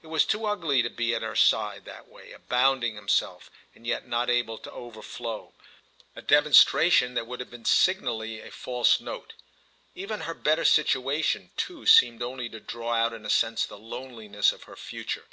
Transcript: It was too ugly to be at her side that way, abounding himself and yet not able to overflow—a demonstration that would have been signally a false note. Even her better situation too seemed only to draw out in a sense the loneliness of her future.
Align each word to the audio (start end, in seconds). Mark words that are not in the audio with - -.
It 0.00 0.06
was 0.06 0.24
too 0.24 0.46
ugly 0.46 0.82
to 0.82 0.88
be 0.88 1.14
at 1.14 1.20
her 1.20 1.36
side 1.36 1.84
that 1.84 2.08
way, 2.08 2.32
abounding 2.32 2.94
himself 2.94 3.50
and 3.74 3.86
yet 3.86 4.08
not 4.08 4.30
able 4.30 4.56
to 4.56 4.72
overflow—a 4.72 6.22
demonstration 6.22 7.12
that 7.12 7.26
would 7.26 7.40
have 7.40 7.50
been 7.50 7.66
signally 7.66 8.40
a 8.40 8.50
false 8.50 9.00
note. 9.02 9.34
Even 9.94 10.20
her 10.20 10.32
better 10.32 10.64
situation 10.64 11.50
too 11.58 11.84
seemed 11.84 12.22
only 12.22 12.48
to 12.48 12.58
draw 12.58 12.94
out 12.94 13.12
in 13.12 13.26
a 13.26 13.28
sense 13.28 13.66
the 13.66 13.76
loneliness 13.76 14.50
of 14.50 14.62
her 14.62 14.76
future. 14.76 15.26